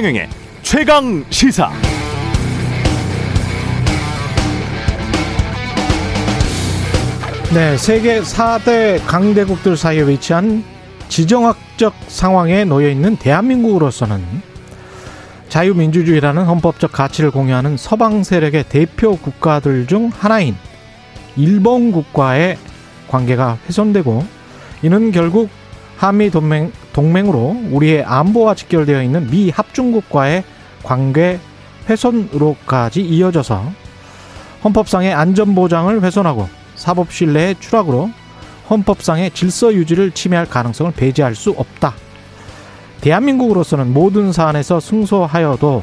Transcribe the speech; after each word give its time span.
최경영의 0.00 0.28
최강 0.62 1.24
시사. 1.28 1.70
네, 7.52 7.76
세계 7.76 8.22
4대 8.22 9.04
강대국들 9.06 9.76
사이에 9.76 10.08
위치한 10.08 10.64
지정학적 11.10 11.92
상황에 12.08 12.64
놓여 12.64 12.88
있는 12.88 13.16
대한민국으로서는 13.16 14.24
자유민주주의라는 15.50 16.44
헌법적 16.46 16.92
가치를 16.92 17.30
공유하는 17.30 17.76
서방 17.76 18.24
세력의 18.24 18.70
대표 18.70 19.18
국가들 19.18 19.86
중 19.86 20.10
하나인 20.18 20.56
일본 21.36 21.92
국과의 21.92 22.56
관계가 23.08 23.58
훼손되고 23.66 24.24
이는 24.82 25.12
결국 25.12 25.50
한미 25.98 26.30
동맹 26.30 26.72
동맹으로 26.92 27.56
우리의 27.70 28.04
안보와 28.04 28.54
직결되어 28.54 29.02
있는 29.02 29.30
미 29.30 29.50
합중국과의 29.50 30.44
관계 30.82 31.38
훼손으로까지 31.88 33.00
이어져서 33.02 33.72
헌법상의 34.64 35.12
안전 35.12 35.54
보장을 35.54 36.02
훼손하고 36.02 36.48
사법 36.74 37.12
신뢰의 37.12 37.56
추락으로 37.60 38.10
헌법상의 38.68 39.32
질서 39.32 39.74
유지를 39.74 40.12
침해할 40.12 40.46
가능성을 40.46 40.92
배제할 40.92 41.34
수 41.34 41.50
없다. 41.50 41.94
대한민국으로서는 43.00 43.92
모든 43.92 44.32
사안에서 44.32 44.78
승소하여도 44.78 45.82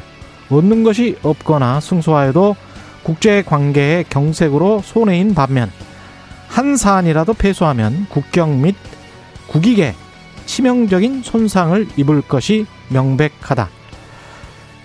얻는 0.50 0.84
것이 0.84 1.18
없거나 1.22 1.80
승소하여도 1.80 2.56
국제 3.02 3.42
관계의 3.42 4.04
경색으로 4.08 4.82
손해인 4.84 5.34
반면 5.34 5.70
한 6.48 6.76
사안이라도 6.76 7.34
패소하면 7.34 8.06
국경 8.08 8.62
및 8.62 8.74
국익에 9.48 9.94
치명적인 10.48 11.22
손상을 11.22 11.86
입을 11.98 12.22
것이 12.22 12.66
명백하다. 12.88 13.68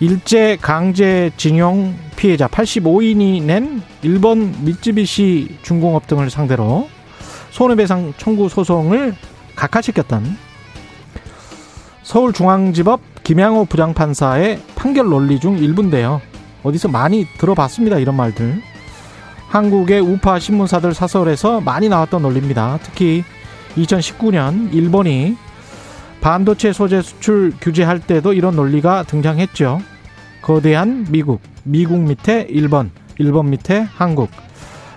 일제 0.02 0.58
강제징용 0.62 1.96
피해자 2.18 2.48
85인이 2.48 3.42
낸 3.42 3.82
일본 4.02 4.54
미쯔비시 4.66 5.60
중공업 5.64 6.06
등을 6.08 6.30
상대로 6.30 6.90
손해배상 7.52 8.14
청구 8.18 8.50
소송을 8.50 9.16
각하시켰던 9.56 10.38
서울중앙지법 12.04 13.24
김양호 13.24 13.66
부장판사의 13.66 14.60
판결 14.76 15.08
논리 15.08 15.40
중 15.40 15.58
일부인데요. 15.58 16.22
어디서 16.64 16.90
많이 16.90 17.26
들어봤습니다. 17.38 18.00
이런 18.00 18.16
말들. 18.16 18.62
한국의 19.48 20.02
우파 20.02 20.40
신문사들 20.40 20.94
사설에서 20.94 21.62
많이 21.62 21.88
나왔던 21.88 22.22
논리입니다. 22.22 22.80
특히 22.84 23.24
2019년 23.78 24.74
일본이 24.74 25.38
반도체 26.24 26.72
소재 26.72 27.02
수출 27.02 27.52
규제할 27.60 28.00
때도 28.00 28.32
이런 28.32 28.56
논리가 28.56 29.04
등장했죠. 29.04 29.82
거대한 30.42 31.06
미국, 31.10 31.42
미국 31.66 32.00
밑에 32.00 32.48
일본, 32.50 32.92
일본 33.18 33.50
밑에 33.50 33.82
한국. 33.82 34.30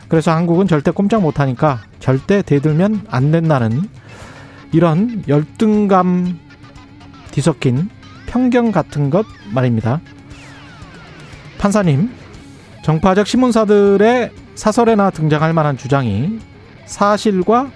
그래서 0.06 0.30
한국은 0.30 0.68
절대 0.68 0.92
꼼짝 0.92 1.22
못하니까 1.22 1.80
절대 1.98 2.42
대들면 2.42 3.06
안 3.10 3.32
된다는 3.32 3.88
이런 4.70 5.24
열등감 5.26 6.38
뒤섞인 7.32 7.88
편견 8.26 8.70
같은 8.70 9.10
것 9.10 9.26
말입니다. 9.52 10.00
판사님, 11.58 12.08
정파적 12.82 13.26
신문사들의 13.26 14.30
사설에나 14.54 15.10
등장할 15.10 15.52
만한 15.52 15.76
주장이 15.76 16.38
사실과 16.84 17.68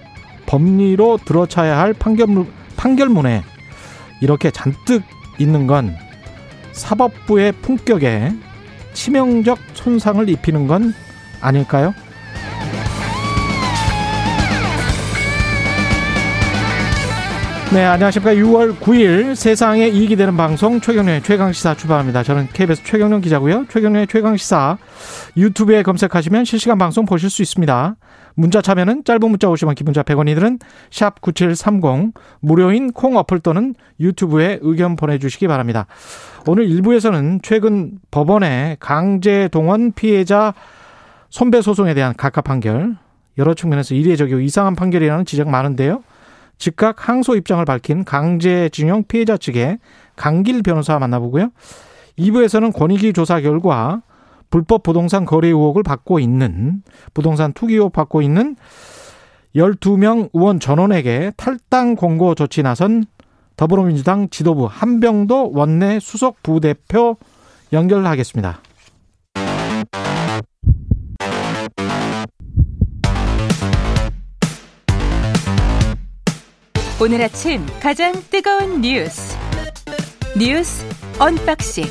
법리로 0.46 1.18
들어차야 1.24 1.78
할 1.80 1.94
판결문, 1.94 2.59
판결문에 2.80 3.42
이렇게 4.22 4.50
잔뜩 4.50 5.02
있는 5.38 5.66
건 5.66 5.94
사법부의 6.72 7.52
품격에 7.60 8.32
치명적 8.94 9.58
손상을 9.74 10.26
입히는 10.30 10.66
건 10.66 10.94
아닐까요? 11.42 11.92
네, 17.72 17.84
안녕하십니까. 17.84 18.34
6월 18.34 18.76
9일 18.78 19.34
세상에 19.36 19.86
이익이 19.86 20.16
되는 20.16 20.36
방송 20.36 20.80
최경련의 20.80 21.22
최강시사 21.22 21.74
출발합니다. 21.74 22.22
저는 22.22 22.48
KBS 22.52 22.82
최경련 22.82 23.20
기자고요. 23.20 23.66
최경련의 23.68 24.06
최강시사 24.06 24.78
유튜브에 25.36 25.82
검색하시면 25.82 26.46
실시간 26.46 26.78
방송 26.78 27.04
보실 27.04 27.28
수 27.28 27.42
있습니다. 27.42 27.96
문자 28.34 28.62
참여는 28.62 29.04
짧은 29.04 29.20
문자 29.20 29.48
오시면 29.48 29.74
기본자 29.74 30.02
100원이들은 30.02 30.60
샵 30.90 31.20
9730 31.20 32.14
무료인 32.40 32.92
콩 32.92 33.16
어플 33.16 33.40
또는 33.40 33.74
유튜브에 33.98 34.58
의견 34.62 34.96
보내주시기 34.96 35.46
바랍니다. 35.46 35.86
오늘 36.46 36.68
1부에서는 36.68 37.40
최근 37.42 37.92
법원의 38.10 38.78
강제 38.80 39.48
동원 39.48 39.92
피해자 39.92 40.54
손배 41.28 41.62
소송에 41.62 41.94
대한 41.94 42.14
각하 42.16 42.40
판결 42.40 42.96
여러 43.38 43.54
측면에서 43.54 43.94
이례적이고 43.94 44.40
이상한 44.40 44.74
판결이라는 44.74 45.24
지적 45.24 45.48
많은데요. 45.48 46.02
즉각 46.58 47.08
항소 47.08 47.36
입장을 47.36 47.64
밝힌 47.64 48.04
강제징용 48.04 49.04
피해자 49.04 49.36
측의 49.36 49.78
강길 50.16 50.62
변호사 50.62 50.98
만나보고요. 50.98 51.50
2부에서는 52.18 52.74
권익위 52.74 53.14
조사 53.14 53.40
결과 53.40 54.02
불법 54.50 54.82
부동산 54.82 55.24
거래 55.24 55.48
의혹을 55.48 55.82
받고 55.82 56.18
있는 56.18 56.82
부동산 57.14 57.52
투기 57.52 57.74
의혹 57.74 57.92
받고 57.92 58.20
있는 58.22 58.56
12명 59.54 60.30
의원 60.32 60.60
전원에게 60.60 61.32
탈당 61.36 61.96
공고 61.96 62.34
조치 62.34 62.62
나선 62.62 63.04
더불어민주당 63.56 64.28
지도부 64.30 64.66
한병도 64.70 65.52
원내 65.52 66.00
수석 66.00 66.42
부대표 66.42 67.16
연결하겠습니다. 67.72 68.60
오늘 77.02 77.22
아침 77.22 77.64
가장 77.80 78.12
뜨거운 78.30 78.82
뉴스 78.82 79.34
뉴스 80.38 80.84
언박싱 81.18 81.84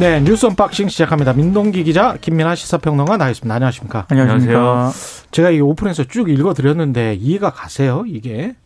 네 0.00 0.18
뉴스 0.18 0.46
언박싱 0.46 0.88
시작합니다. 0.88 1.34
민동기 1.34 1.84
기자 1.84 2.16
김민아 2.18 2.54
시사평론가 2.54 3.18
나와있습니다. 3.18 3.54
안녕하십니까? 3.54 4.06
안녕하세요. 4.08 4.92
제가 5.30 5.50
이 5.50 5.60
오프닝에서 5.60 6.04
쭉 6.04 6.30
읽어드렸는데 6.30 7.16
이해가 7.20 7.50
가세요? 7.50 8.04
이게 8.06 8.56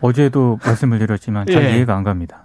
어제도 0.00 0.60
말씀을 0.64 1.00
드렸지만 1.00 1.48
잘 1.48 1.64
예. 1.64 1.74
이해가 1.74 1.96
안 1.96 2.04
갑니다. 2.04 2.44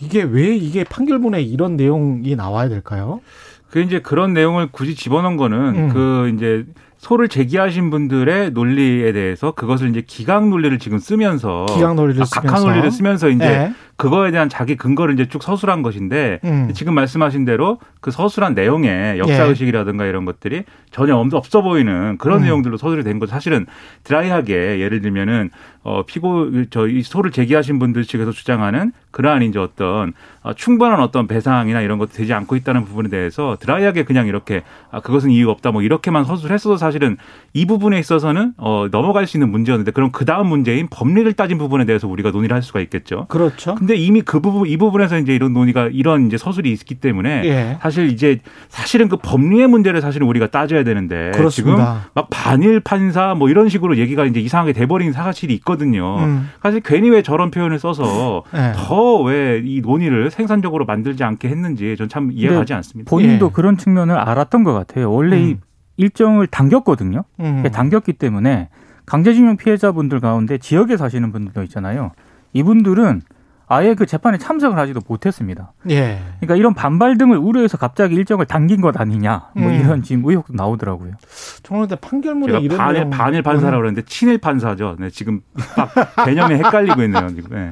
이게 0.00 0.22
왜 0.22 0.56
이게 0.56 0.84
판결문에 0.84 1.42
이런 1.42 1.76
내용이 1.76 2.34
나와야 2.34 2.70
될까요? 2.70 3.20
그 3.68 3.80
이제 3.80 4.00
그런 4.00 4.32
내용을 4.32 4.72
굳이 4.72 4.94
집어넣은 4.94 5.36
거는 5.36 5.58
음. 5.58 5.88
그 5.90 6.32
이제 6.34 6.64
소를 7.02 7.26
제기하신 7.28 7.90
분들의 7.90 8.52
논리에 8.52 9.10
대해서 9.12 9.50
그것을 9.50 9.90
이제 9.90 10.04
기각 10.06 10.48
논리를 10.48 10.78
지금 10.78 10.98
쓰면서 11.00 11.66
기각 11.74 11.94
논리를 11.96 12.22
아, 12.22 12.24
각하 12.32 12.58
쓰면서. 12.58 12.66
논리를 12.68 12.90
쓰면서 12.92 13.28
이제 13.28 13.44
네. 13.44 13.72
그거에 13.96 14.30
대한 14.30 14.48
자기 14.48 14.76
근거를 14.76 15.14
이제 15.14 15.28
쭉 15.28 15.42
서술한 15.42 15.82
것인데 15.82 16.38
음. 16.44 16.70
지금 16.74 16.94
말씀하신 16.94 17.44
대로 17.44 17.78
그 18.00 18.10
서술한 18.12 18.54
내용에 18.54 19.16
역사 19.18 19.44
예. 19.44 19.48
의식이라든가 19.48 20.06
이런 20.06 20.24
것들이 20.24 20.62
전혀 20.90 21.16
없- 21.16 21.34
없어 21.34 21.60
보이는 21.62 22.18
그런 22.18 22.38
음. 22.38 22.44
내용들로 22.44 22.76
서술이 22.76 23.02
된거 23.04 23.26
사실은 23.26 23.66
드라이하게 24.04 24.80
예를 24.80 25.00
들면은 25.02 25.50
어 25.84 26.04
피고 26.06 26.48
저 26.70 26.86
이 26.86 27.02
소를 27.02 27.32
제기하신 27.32 27.78
분들 27.80 28.04
측에서 28.04 28.30
주장하는 28.30 28.92
그러한 29.10 29.42
이제 29.42 29.58
어떤 29.58 30.12
어, 30.42 30.52
충분한 30.54 31.00
어떤 31.00 31.26
배상이나 31.26 31.80
이런 31.80 31.98
것도 31.98 32.12
되지 32.12 32.32
않고 32.32 32.54
있다는 32.56 32.84
부분에 32.84 33.08
대해서 33.08 33.56
드라이하게 33.60 34.04
그냥 34.04 34.26
이렇게 34.26 34.62
아 34.90 35.00
그것은 35.00 35.30
이유가 35.30 35.52
없다 35.52 35.70
뭐 35.72 35.82
이렇게만 35.82 36.24
서술했어도 36.24 36.76
사실 36.76 36.91
은 37.00 37.16
이 37.54 37.66
부분에 37.66 37.98
있어서는 37.98 38.54
어 38.56 38.86
넘어갈 38.90 39.26
수 39.26 39.36
있는 39.36 39.50
문제였는데 39.50 39.90
그럼 39.90 40.10
그 40.10 40.24
다음 40.24 40.46
문제인 40.46 40.88
법리를 40.88 41.30
따진 41.34 41.58
부분에 41.58 41.84
대해서 41.84 42.08
우리가 42.08 42.30
논의를 42.30 42.54
할 42.54 42.62
수가 42.62 42.80
있겠죠. 42.80 43.26
그렇죠. 43.28 43.74
근데 43.74 43.94
이미 43.94 44.22
그 44.22 44.40
부분 44.40 44.66
이 44.66 44.78
부분에서 44.78 45.18
이제 45.18 45.34
이런 45.34 45.52
논의가 45.52 45.90
이런 45.92 46.26
이제 46.26 46.38
서술이 46.38 46.72
있기 46.72 46.94
때문에 46.94 47.42
예. 47.44 47.78
사실 47.82 48.08
이제 48.08 48.38
사실은 48.70 49.08
그 49.08 49.18
법리의 49.18 49.66
문제를 49.66 50.00
사실은 50.00 50.26
우리가 50.28 50.46
따져야 50.46 50.82
되는데 50.82 51.32
그렇습니다. 51.34 51.50
지금 51.50 52.10
막 52.14 52.28
반일 52.30 52.80
판사 52.80 53.34
뭐 53.34 53.50
이런 53.50 53.68
식으로 53.68 53.98
얘기가 53.98 54.24
이제 54.24 54.40
이상하게 54.40 54.72
돼버린 54.72 55.12
사실이 55.12 55.52
있거든요. 55.56 56.16
음. 56.20 56.48
사실 56.62 56.80
괜히 56.82 57.10
왜 57.10 57.20
저런 57.20 57.50
표현을 57.50 57.78
써서 57.78 58.44
네. 58.54 58.72
더왜 58.76 59.62
이 59.66 59.82
논의를 59.82 60.30
생산적으로 60.30 60.86
만들지 60.86 61.22
않게 61.22 61.48
했는지 61.48 61.96
전 61.98 62.08
참 62.12 62.30
이해가 62.30 62.50
근데 62.52 62.58
가지 62.60 62.74
않습니다. 62.74 63.08
본인도 63.08 63.46
예. 63.46 63.50
그런 63.54 63.78
측면을 63.78 64.16
알았던 64.16 64.64
것 64.64 64.74
같아요. 64.74 65.10
원래 65.10 65.38
이 65.40 65.52
음. 65.52 65.60
일정을 65.96 66.46
당겼거든요. 66.46 67.24
음. 67.40 67.62
당겼기 67.70 68.14
때문에 68.14 68.68
강제징용 69.06 69.56
피해자분들 69.56 70.20
가운데 70.20 70.58
지역에 70.58 70.96
사시는 70.96 71.32
분들도 71.32 71.62
있잖아요. 71.64 72.12
이분들은 72.52 73.22
아예 73.66 73.94
그 73.94 74.04
재판에 74.04 74.36
참석을 74.36 74.78
하지도 74.78 75.00
못했습니다. 75.06 75.72
예. 75.88 76.20
그러니까 76.40 76.56
이런 76.56 76.74
반발 76.74 77.16
등을 77.16 77.38
우려해서 77.38 77.78
갑자기 77.78 78.14
일정을 78.16 78.44
당긴 78.44 78.82
것 78.82 79.00
아니냐. 79.00 79.50
뭐 79.56 79.68
음. 79.68 79.74
이런 79.74 80.02
지금 80.02 80.24
의혹도 80.26 80.52
나오더라고요. 80.52 81.14
저는 81.62 81.88
근데 81.88 81.96
판결문에 81.96 82.52
제가 82.52 82.58
이런 82.62 82.76
반일, 82.76 82.94
내용 82.94 83.10
반일 83.10 83.42
판사라고 83.42 83.80
그랬는데 83.80 84.04
친일 84.06 84.38
판사죠. 84.38 84.96
네, 84.98 85.08
지금 85.08 85.40
딱 85.74 85.90
개념이 86.26 86.56
헷갈리고 86.56 87.02
있네요. 87.04 87.28
지금. 87.34 87.50
네. 87.50 87.70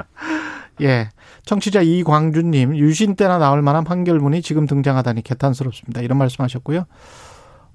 예. 0.81 1.11
청취자 1.45 1.83
이광준님, 1.83 2.77
유신 2.77 3.15
때나 3.15 3.39
나올 3.39 3.61
만한 3.61 3.85
판결문이 3.85 4.41
지금 4.41 4.67
등장하다니 4.67 5.23
개탄스럽습니다. 5.23 6.01
이런 6.01 6.17
말씀 6.17 6.43
하셨고요. 6.43 6.87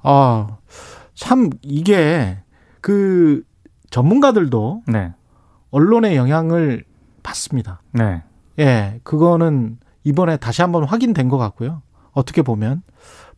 아, 0.06 0.58
참, 1.14 1.50
이게, 1.62 2.38
그, 2.82 3.44
전문가들도 3.90 4.84
네. 4.88 5.14
언론의 5.72 6.16
영향을 6.16 6.84
받습니다. 7.24 7.82
네. 7.92 8.24
예, 8.60 9.00
그거는 9.04 9.78
이번에 10.04 10.38
다시 10.38 10.62
한번 10.62 10.84
확인된 10.84 11.30
것 11.30 11.38
같고요. 11.38 11.82
어떻게 12.12 12.42
보면. 12.42 12.84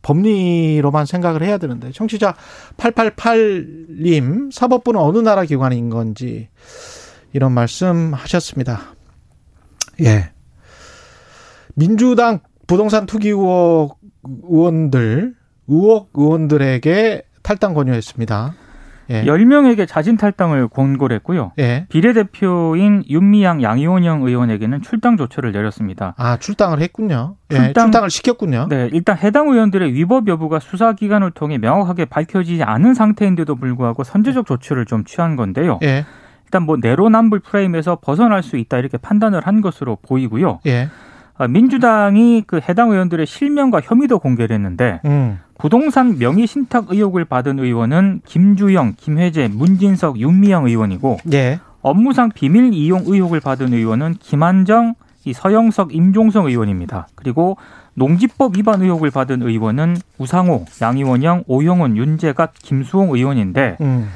법리로만 0.02 1.06
생각을 1.06 1.42
해야 1.42 1.58
되는데. 1.58 1.90
청취자 1.90 2.34
888님, 2.76 4.52
사법부는 4.52 5.00
어느 5.00 5.18
나라 5.18 5.44
기관인 5.44 5.90
건지, 5.90 6.48
이런 7.32 7.52
말씀 7.52 8.14
하셨습니다. 8.14 8.94
예. 10.02 10.30
민주당 11.74 12.40
부동산 12.66 13.06
투기 13.06 13.32
의원들, 14.22 15.34
의혹 15.68 16.10
의원들에게 16.14 17.22
탈당 17.42 17.74
권유했습니다. 17.74 18.54
예. 19.10 19.24
10명에게 19.24 19.88
자진 19.88 20.18
탈당을 20.18 20.68
권고를 20.68 21.16
했고요. 21.16 21.52
예. 21.58 21.86
비례대표인 21.88 23.04
윤미향 23.08 23.62
양이원영 23.62 24.22
의원에게는 24.22 24.82
출당 24.82 25.16
조처를 25.16 25.52
내렸습니다. 25.52 26.14
아, 26.18 26.36
출당을 26.36 26.80
했군요. 26.80 27.36
예, 27.50 27.56
출당- 27.56 27.86
출당을 27.86 28.10
시켰군요. 28.10 28.66
네, 28.68 28.90
일단 28.92 29.16
해당 29.16 29.48
의원들의 29.48 29.94
위법 29.94 30.28
여부가 30.28 30.58
수사기관을 30.58 31.30
통해 31.30 31.56
명확하게 31.56 32.04
밝혀지지 32.04 32.62
않은 32.64 32.92
상태인데도 32.92 33.54
불구하고 33.54 34.04
선제적 34.04 34.44
조치를 34.46 34.84
좀 34.84 35.04
취한 35.04 35.36
건데요. 35.36 35.78
예. 35.82 36.04
일단 36.44 36.64
뭐 36.64 36.76
내로남불 36.78 37.40
프레임에서 37.40 37.98
벗어날 38.02 38.42
수 38.42 38.56
있다 38.58 38.76
이렇게 38.78 38.98
판단을 38.98 39.40
한 39.46 39.62
것으로 39.62 39.96
보이고요. 40.02 40.60
예. 40.66 40.88
아, 41.38 41.46
민주당이 41.46 42.44
그 42.46 42.60
해당 42.68 42.90
의원들의 42.90 43.26
실명과 43.26 43.80
혐의도 43.80 44.18
공개를 44.18 44.54
했는데 44.54 45.00
음. 45.04 45.38
부동산 45.56 46.18
명의 46.18 46.46
신탁 46.46 46.90
의혹을 46.90 47.24
받은 47.24 47.58
의원은 47.58 48.22
김주영, 48.26 48.94
김혜재, 48.96 49.48
문진석, 49.48 50.18
윤미영 50.18 50.66
의원이고 50.66 51.18
예. 51.32 51.60
업무상 51.80 52.30
비밀 52.34 52.72
이용 52.74 53.02
의혹을 53.06 53.40
받은 53.40 53.72
의원은 53.72 54.16
김한정, 54.20 54.94
이 55.24 55.32
서영석, 55.32 55.94
임종성 55.94 56.46
의원입니다. 56.46 57.08
그리고 57.14 57.56
농지법 57.94 58.56
위반 58.56 58.82
의혹을 58.82 59.10
받은 59.10 59.42
의원은 59.42 59.96
우상호, 60.18 60.64
양이원영, 60.80 61.44
오영훈, 61.46 61.96
윤재갑, 61.96 62.54
김수홍 62.62 63.14
의원인데 63.14 63.76
음. 63.80 64.08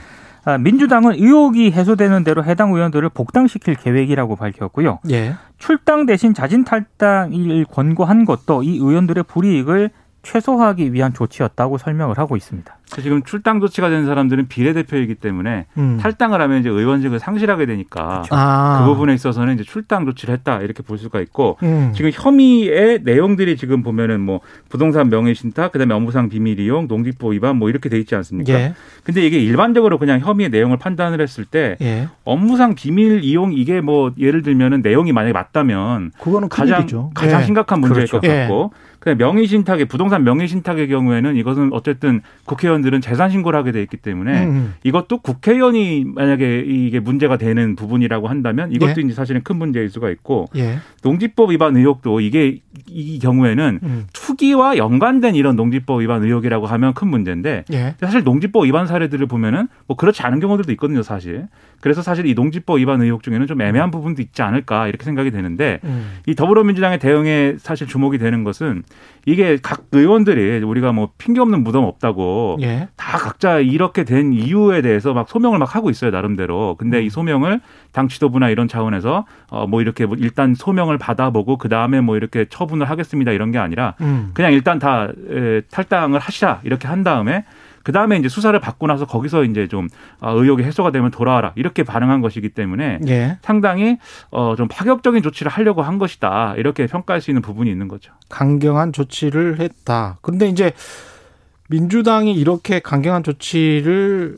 아, 0.45 0.59
민주당은 0.59 1.15
의혹이 1.15 1.71
해소되는 1.71 2.25
대로 2.25 2.45
해당 2.45 2.73
의원들을 2.73 3.09
복당시킬 3.11 3.77
계획이라고 3.77 4.37
밝혔고요. 4.37 4.99
예. 5.11 5.35
출당 5.59 6.07
대신 6.07 6.35
자진 6.35 6.65
탈당을 6.65 7.65
권고한 7.67 8.25
것도 8.25 8.63
이 8.65 8.77
의원들의 8.77 9.25
불이익을 9.25 9.91
최소화하기 10.23 10.93
위한 10.93 11.13
조치였다고 11.15 11.79
설명을 11.79 12.19
하고 12.19 12.37
있습니다. 12.37 12.77
지금 13.01 13.23
출당 13.23 13.61
조치가 13.61 13.89
된 13.89 14.05
사람들은 14.07 14.49
비례대표이기 14.49 15.17
때문에 15.17 15.67
음. 15.79 15.99
탈당을 16.01 16.41
하면 16.41 16.61
이제 16.61 16.69
의원직을 16.69 17.19
상실하게 17.19 17.67
되니까 17.67 18.25
아. 18.31 18.81
그 18.81 18.93
부분에 18.93 19.15
있어서는 19.15 19.55
이제 19.55 19.65
출당 19.65 20.05
조치를 20.05 20.35
했다 20.35 20.61
이렇게 20.61 20.83
볼 20.83 20.99
수가 20.99 21.21
있고 21.21 21.59
음. 21.63 21.93
지금 21.95 22.11
혐의의 22.13 23.01
내용들이 23.03 23.57
지금 23.57 23.83
보면은 23.83 24.21
뭐 24.21 24.41
부동산 24.69 25.09
명의신탁 25.09 25.73
그다음에 25.73 25.95
업무상 25.95 26.29
비밀 26.29 26.61
이용 26.61 26.87
농지법 26.89 27.33
위반 27.33 27.57
뭐 27.57 27.69
이렇게 27.71 27.89
돼 27.89 27.99
있지 27.99 28.15
않습니까? 28.15 28.53
예. 28.53 28.75
근데 29.05 29.25
이게 29.25 29.39
일반적으로 29.39 29.99
그냥 29.99 30.21
혐의의 30.21 30.51
내용을 30.51 30.77
판단을 30.77 31.21
했을 31.21 31.45
때 31.45 31.77
예. 31.81 32.09
업무상 32.25 32.75
비밀 32.75 33.25
이용 33.25 33.53
이게 33.53 33.81
뭐 33.81 34.13
예를 34.19 34.43
들면은 34.43 34.83
내용이 34.83 35.13
만약에 35.13 35.33
맞다면 35.33 36.13
그거는 36.21 36.49
가장 36.49 36.79
큰일이죠. 36.79 37.11
가장 37.15 37.41
예. 37.41 37.45
심각한 37.45 37.81
문제일 37.81 38.07
그렇죠. 38.07 38.21
것 38.21 38.27
같고 38.27 38.73
그다음에 39.03 39.19
명의신탁의 39.19 39.87
부동산 39.87 40.23
명의신탁의 40.23 40.89
경우에는 40.89 41.37
이것은 41.37 41.71
어쨌든 41.73 42.23
국회의원 42.45 42.82
들은 42.83 43.01
재산 43.01 43.31
신고를 43.31 43.59
하게 43.59 43.73
돼 43.73 43.83
있기 43.83 43.97
때문에 43.97 44.45
음. 44.45 44.75
이것도 44.85 45.19
국회의원이 45.19 46.05
만약에 46.07 46.65
이게 46.67 47.01
문제가 47.01 47.37
되는 47.37 47.77
부분이라고 47.77 48.29
한다면 48.29 48.73
이것도 48.73 49.01
예. 49.01 49.05
이제 49.05 49.15
사실은 49.15 49.43
큰 49.43 49.57
문제일 49.57 49.89
수가 49.91 50.11
있고 50.11 50.47
예. 50.57 50.79
농지법 51.03 51.51
위반 51.51 51.77
의혹도 51.77 52.21
이게 52.21 52.61
이 52.89 53.19
경우에는 53.19 53.81
음. 53.83 54.07
투기와 54.13 54.77
연관된 54.77 55.35
이런 55.35 55.57
농지법 55.57 56.01
위반 56.01 56.23
의혹이라고 56.25 56.67
하면 56.67 56.95
큰 56.95 57.09
문제인데 57.09 57.65
예. 57.73 57.95
사실 58.01 58.23
농지법 58.23 58.65
위반 58.65 58.87
사례들을 58.87 59.27
보면은 59.27 59.69
뭐 59.87 59.97
그렇지 59.97 60.23
않은 60.23 60.41
경우들도 60.41 60.73
있거든요, 60.73 61.03
사실. 61.03 61.47
그래서 61.81 62.01
사실 62.01 62.27
이 62.27 62.35
농지법 62.35 62.79
위반 62.79 63.03
의혹 63.03 63.23
중에는 63.23 63.47
좀 63.47 63.61
애매한 63.61 63.91
부분도 63.91 64.23
있지 64.23 64.43
않을까 64.43 64.87
이렇게 64.89 65.05
생각이 65.05 65.31
되는데 65.31 65.81
음. 65.85 66.19
이 66.27 66.35
더불어민주당의 66.35 66.99
대응에 66.99 67.57
사실 67.59 67.87
주목이 67.87 68.19
되는 68.19 68.45
것은 68.45 68.85
이게 69.27 69.59
각 69.63 69.87
의원들이 69.93 70.65
우리가 70.65 70.93
뭐 70.93 71.11
핑계 71.19 71.41
없는 71.41 71.63
무덤 71.63 71.85
없다고 71.85 72.59
예. 72.63 72.72
다 72.97 73.19
각자 73.19 73.59
이렇게 73.59 74.05
된 74.05 74.33
이유에 74.33 74.83
대해서 74.83 75.13
막 75.15 75.29
소명을 75.29 75.59
막 75.59 75.75
하고 75.75 75.91
있어요 75.91 76.11
나름대로. 76.11 76.77
근데 76.79 77.03
이 77.03 77.11
소명을 77.11 77.61
당 77.93 78.09
지도부나 78.09 78.49
이런 78.49 78.69
차원에서 78.69 79.25
어 79.51 79.67
뭐 79.67 79.81
이렇게 79.81 80.07
뭐 80.07 80.17
일단 80.19 80.55
소명을 80.55 80.99
받아보고 80.99 81.57
그 81.59 81.69
다음에 81.69 82.01
뭐 82.01 82.17
이렇게 82.17 82.47
처분을 82.49 82.91
하겠습니다 82.91 83.33
이런 83.33 83.51
게 83.53 83.59
아니라 83.59 83.95
음. 84.01 84.31
그냥 84.35 84.53
일단 84.53 84.79
다 84.79 85.09
에, 85.31 85.61
탈당을 85.71 86.19
하시라 86.21 86.61
이렇게 86.65 86.89
한 86.89 87.03
다음에 87.05 87.45
그 87.85 87.91
다음에 87.91 88.17
이제 88.17 88.29
수사를 88.29 88.59
받고 88.61 88.87
나서 88.87 89.07
거기서 89.07 89.43
이제 89.45 89.67
좀 89.67 89.89
아, 90.21 90.31
의혹이 90.31 90.63
해소가 90.63 90.93
되면 90.93 91.11
돌아와라 91.11 91.53
이렇게 91.57 91.83
반응한 91.83 92.21
것이기 92.21 92.51
때문에 92.51 93.01
예. 93.09 93.39
상당히 93.43 93.99
어 94.31 94.55
좀 94.57 94.69
파격적인 94.69 95.23
조치를 95.23 95.51
하려고 95.51 95.83
한 95.83 95.99
것이다 95.99 96.55
이렇게 96.59 96.87
평가할 96.87 97.21
수 97.21 97.31
있는 97.31 97.43
부분이 97.43 97.71
있는 97.71 97.89
거죠. 97.89 98.13
강경한 98.29 98.93
조치를 98.93 99.59
했다. 99.61 100.19
근데 100.23 100.47
이제 100.47 100.73
민주당이 101.69 102.35
이렇게 102.35 102.81
강경한 102.81 103.23
조치를 103.23 104.37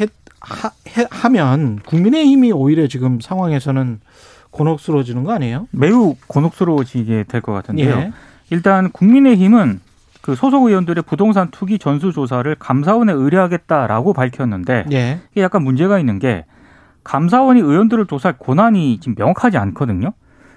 했, 0.00 0.10
하, 0.40 0.70
해- 0.96 1.06
하면 1.10 1.80
국민의힘이 1.86 2.52
오히려 2.52 2.86
지금 2.86 3.20
상황에서는 3.20 4.00
곤혹스러워지는 4.50 5.24
거 5.24 5.32
아니에요? 5.32 5.68
매우 5.70 6.14
곤혹스러워지게 6.28 7.24
될 7.28 7.40
것 7.40 7.52
같은데요. 7.52 7.90
예. 7.96 8.12
일단 8.50 8.90
국민의힘은 8.90 9.80
그 10.22 10.34
소속 10.34 10.64
의원들의 10.66 11.04
부동산 11.06 11.50
투기 11.50 11.78
전수 11.78 12.12
조사를 12.12 12.52
감사원에 12.56 13.12
의뢰하겠다라고 13.12 14.12
밝혔는데 14.12 14.86
예. 14.92 15.20
이게 15.32 15.42
약간 15.42 15.62
문제가 15.62 15.98
있는 15.98 16.18
게 16.18 16.44
감사원이 17.04 17.60
의원들을 17.60 18.06
조사할 18.06 18.36
권한이 18.38 18.98
지금 19.00 19.14
명확하지 19.16 19.58
않거든요. 19.58 20.12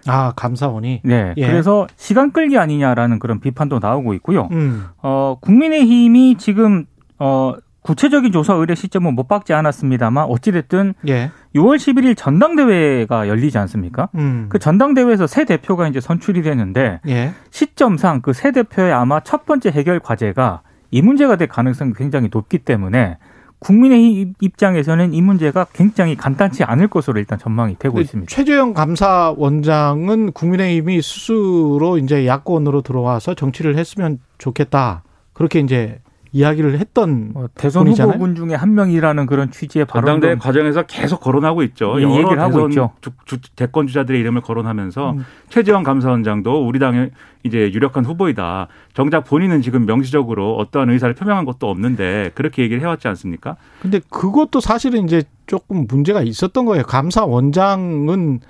아, 0.08 0.34
감사원이. 0.36 1.02
네. 1.04 1.34
예. 1.38 1.48
그래서 1.48 1.88
시간 1.96 2.32
끌기 2.32 2.58
아니냐라는 2.58 3.20
그런 3.20 3.40
비판도 3.40 3.80
나오고 3.80 4.14
있고요. 4.16 4.48
음. 4.52 4.86
어, 5.02 5.38
국민의힘이 5.42 6.36
지금 6.38 6.86
어, 7.20 7.54
구체적인 7.82 8.32
조사 8.32 8.54
의뢰 8.54 8.76
시점은 8.76 9.16
못 9.16 9.28
받지 9.28 9.54
않았습니다만 9.54 10.26
어찌됐든 10.26 10.94
예. 11.08 11.32
6월 11.56 11.78
11일 11.78 12.16
전당대회가 12.18 13.28
열리지 13.28 13.58
않습니까? 13.58 14.10
음. 14.16 14.46
그 14.50 14.60
전당대회에서 14.60 15.28
새 15.28 15.46
대표가 15.46 15.88
이제 15.88 16.00
선출이 16.00 16.42
되는데 16.44 17.00
예. 17.08 17.34
시점상 17.52 18.22
그 18.22 18.34
새 18.34 18.52
대표의 18.52 18.92
아마 18.94 19.20
첫 19.22 19.46
번째 19.46 19.70
해결 19.72 20.00
과제가 20.00 20.62
이 20.92 21.02
문제가 21.02 21.36
될 21.36 21.48
가능성이 21.48 21.94
굉장히 21.94 22.30
높기 22.32 22.60
때문에 22.60 23.18
국민의 23.60 24.34
입장에서는 24.40 25.14
이 25.14 25.22
문제가 25.22 25.66
굉장히 25.74 26.16
간단치 26.16 26.64
않을 26.64 26.88
것으로 26.88 27.20
일단 27.20 27.38
전망이 27.38 27.76
되고 27.78 28.00
있습니다. 28.00 28.30
최재형 28.34 28.74
감사원장은 28.74 30.32
국민의힘이 30.32 31.02
스스로 31.02 31.98
이제 32.02 32.26
야권으로 32.26 32.82
들어와서 32.82 33.34
정치를 33.34 33.78
했으면 33.78 34.20
좋겠다. 34.38 35.04
그렇게 35.34 35.60
이제 35.60 36.00
이야기를 36.32 36.80
했던 36.80 37.32
어, 37.36 37.48
대선 37.56 37.86
분이잖아요. 37.86 38.14
후보군 38.14 38.36
중에 38.36 38.56
한 38.56 38.76
명이라는 38.76 39.26
그런 39.26 39.52
취지의 39.52 39.86
발언도 39.86 40.38
과정에서 40.38 40.84
계속 40.84 41.20
거론하고 41.22 41.64
있죠. 41.64 41.96
예, 41.98 42.04
여러 42.04 42.18
얘기를 42.18 42.40
하고 42.40 42.68
있죠. 42.68 42.92
주, 43.02 43.12
주, 43.26 43.38
대권 43.56 43.88
주자들의 43.88 44.20
이름을 44.20 44.42
거론하면서 44.42 45.12
음. 45.12 45.26
최재형 45.50 45.84
감사원장도 45.84 46.68
우리 46.68 46.80
당의 46.80 47.12
이제 47.44 47.72
유력한 47.74 48.06
후보이다. 48.06 48.68
정작 48.94 49.24
본인은 49.26 49.62
지금 49.62 49.86
명시적으로 49.86 50.58
어떠한 50.58 50.90
의사를 50.90 51.14
표명한 51.16 51.46
것도 51.46 51.70
없는데 51.70 52.32
그렇게 52.36 52.64
얘기를 52.64 52.82
해왔지 52.82 53.08
않습니까? 53.08 53.56
근데 53.82 54.00
그것도 54.10 54.60
사실은 54.60 55.06
이제 55.06 55.24
조금 55.48 55.88
문제가 55.88 56.22
있었던 56.22 56.66
거예요. 56.66 56.84
감사원장은 56.84 58.42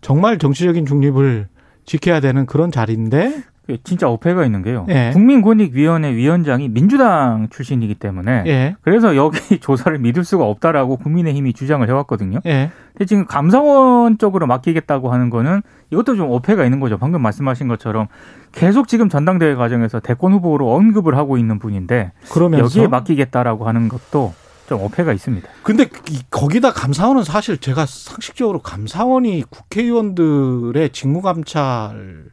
정말 0.00 0.38
정치적인 0.38 0.84
중립을 0.84 1.48
지켜야 1.84 2.20
되는 2.20 2.46
그런 2.46 2.70
자리인데, 2.70 3.32
그 3.36 3.51
진짜 3.84 4.08
어폐가 4.08 4.44
있는 4.44 4.62
게요. 4.62 4.86
예. 4.88 5.10
국민권익위원회 5.12 6.14
위원장이 6.14 6.68
민주당 6.68 7.48
출신이기 7.50 7.94
때문에 7.94 8.44
예, 8.46 8.76
그래서 8.82 9.14
여기 9.14 9.38
조사를 9.60 9.96
믿을 9.98 10.24
수가 10.24 10.44
없다라고 10.44 10.96
국민의힘이 10.96 11.52
주장을 11.52 11.88
해왔거든요. 11.88 12.40
예, 12.46 12.70
근데 12.92 13.04
지금 13.04 13.24
감사원 13.24 14.18
쪽으로 14.18 14.46
맡기겠다고 14.46 15.12
하는 15.12 15.30
거는 15.30 15.62
이것도 15.90 16.16
좀 16.16 16.30
어폐가 16.32 16.64
있는 16.64 16.80
거죠. 16.80 16.98
방금 16.98 17.22
말씀하신 17.22 17.68
것처럼 17.68 18.08
계속 18.50 18.88
지금 18.88 19.08
전당대회 19.08 19.54
과정에서 19.54 20.00
대권 20.00 20.32
후보로 20.32 20.74
언급을 20.74 21.16
하고 21.16 21.38
있는 21.38 21.58
분인데 21.58 22.12
그러면서 22.32 22.64
여기에 22.64 22.88
맡기겠다라고 22.88 23.68
하는 23.68 23.88
것도 23.88 24.34
좀 24.68 24.80
어폐가 24.82 25.12
있습니다. 25.12 25.48
근데 25.62 25.88
거기다 26.30 26.72
감사원은 26.72 27.24
사실 27.24 27.58
제가 27.58 27.86
상식적으로 27.86 28.60
감사원이 28.60 29.44
국회의원들의 29.50 30.90
직무 30.90 31.20
감찰 31.20 32.24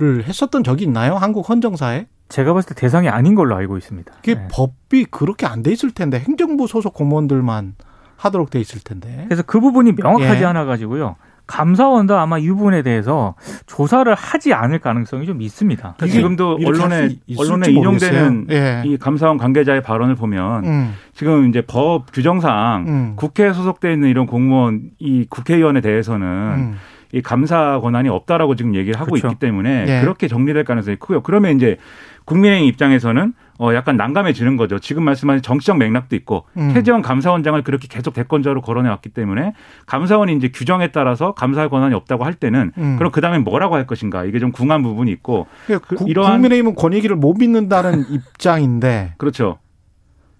을 0.00 0.24
했었던 0.24 0.62
적이 0.64 0.84
있나요? 0.84 1.14
한국 1.16 1.48
헌정사에? 1.48 2.06
제가 2.28 2.52
봤을 2.52 2.74
때 2.74 2.80
대상이 2.80 3.08
아닌 3.08 3.34
걸로 3.34 3.56
알고 3.56 3.76
있습니다. 3.78 4.12
그게 4.16 4.34
네. 4.34 4.48
법이 4.50 5.06
그렇게 5.06 5.46
안 5.46 5.62
돼 5.62 5.72
있을 5.72 5.90
텐데 5.90 6.18
행정부 6.20 6.66
소속 6.66 6.94
공무원들만 6.94 7.74
하도록 8.16 8.50
돼 8.50 8.60
있을 8.60 8.80
텐데. 8.80 9.24
그래서 9.28 9.42
그 9.42 9.60
부분이 9.60 9.92
명확하지 9.92 10.42
예. 10.42 10.46
않아 10.46 10.64
가지고요. 10.66 11.16
감사원도 11.46 12.14
아마 12.18 12.36
이 12.38 12.46
부분에 12.48 12.82
대해서 12.82 13.34
조사를 13.66 14.12
하지 14.14 14.52
않을 14.52 14.80
가능성이 14.80 15.24
좀 15.24 15.40
있습니다. 15.40 15.94
그러니까 15.96 16.06
지금도 16.06 16.58
언론에 16.62 17.08
언론에 17.38 17.70
인용되는 17.70 18.46
예. 18.50 18.82
이 18.84 18.98
감사원 18.98 19.38
관계자의 19.38 19.82
발언을 19.82 20.14
보면 20.14 20.64
음. 20.66 20.94
지금 21.14 21.48
이제 21.48 21.62
법 21.66 22.12
규정상 22.12 22.84
음. 22.86 23.12
국회에 23.16 23.54
소속돼 23.54 23.94
있는 23.94 24.10
이런 24.10 24.26
공무원 24.26 24.90
이 24.98 25.24
국회의원에 25.30 25.80
대해서는 25.80 26.26
음. 26.26 26.74
이 27.12 27.22
감사 27.22 27.80
권한이 27.80 28.08
없다라고 28.08 28.54
지금 28.54 28.74
얘기를 28.74 29.00
하고 29.00 29.12
그렇죠. 29.12 29.28
있기 29.28 29.38
때문에 29.38 29.86
예. 29.88 30.00
그렇게 30.00 30.28
정리될 30.28 30.64
가능성이 30.64 30.96
크고요. 30.96 31.22
그러면 31.22 31.56
이제 31.56 31.78
국민의힘 32.26 32.68
입장에서는 32.68 33.32
어 33.60 33.74
약간 33.74 33.96
난감해지는 33.96 34.56
거죠. 34.56 34.78
지금 34.78 35.02
말씀하신 35.04 35.42
정치적 35.42 35.78
맥락도 35.78 36.14
있고 36.16 36.44
음. 36.58 36.70
최재원 36.74 37.00
감사원장을 37.00 37.60
그렇게 37.62 37.88
계속 37.88 38.12
대권자로 38.12 38.60
거론해 38.60 38.88
왔기 38.90 39.08
때문에 39.08 39.54
감사원이 39.86 40.36
이제 40.36 40.50
규정에 40.52 40.88
따라서 40.88 41.32
감사할 41.32 41.70
권한이 41.70 41.94
없다고 41.94 42.24
할 42.24 42.34
때는 42.34 42.72
음. 42.76 42.96
그럼 42.98 43.10
그 43.10 43.20
다음에 43.22 43.38
뭐라고 43.38 43.74
할 43.74 43.86
것인가 43.86 44.24
이게 44.24 44.38
좀 44.38 44.52
궁한 44.52 44.82
부분이 44.82 45.10
있고 45.10 45.46
그러니까 45.66 45.88
그, 45.88 46.04
이러한 46.06 46.34
국민의힘은 46.34 46.74
권익위를 46.74 47.16
못 47.16 47.34
믿는다는 47.38 48.04
입장인데 48.12 49.14
그렇죠. 49.16 49.58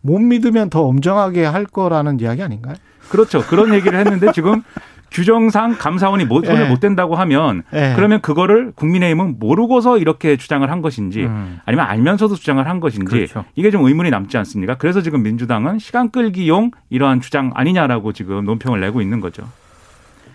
못 0.02 0.20
믿으면 0.20 0.70
더 0.70 0.82
엄정하게 0.82 1.44
할 1.44 1.64
거라는 1.64 2.20
이야기 2.20 2.42
아닌가요? 2.42 2.76
그렇죠. 3.08 3.40
그런 3.42 3.74
얘기를 3.74 3.98
했는데 3.98 4.30
지금 4.32 4.62
규정상 5.10 5.76
감사원이 5.78 6.24
못, 6.24 6.44
손을 6.44 6.64
네. 6.64 6.68
못 6.68 6.80
댄다고 6.80 7.16
하면 7.16 7.62
네. 7.70 7.94
그러면 7.96 8.20
그거를 8.20 8.72
국민의힘은 8.74 9.36
모르고서 9.38 9.98
이렇게 9.98 10.36
주장을 10.36 10.68
한 10.70 10.82
것인지 10.82 11.24
음. 11.24 11.58
아니면 11.64 11.86
알면서도 11.86 12.34
주장을 12.34 12.66
한 12.66 12.80
것인지 12.80 13.06
그렇죠. 13.06 13.44
이게 13.56 13.70
좀 13.70 13.84
의문이 13.84 14.10
남지 14.10 14.36
않습니까? 14.38 14.76
그래서 14.76 15.00
지금 15.00 15.22
민주당은 15.22 15.78
시간 15.78 16.10
끌기용 16.10 16.70
이러한 16.90 17.20
주장 17.20 17.50
아니냐라고 17.54 18.12
지금 18.12 18.44
논평을 18.44 18.80
내고 18.80 19.00
있는 19.00 19.20
거죠. 19.20 19.44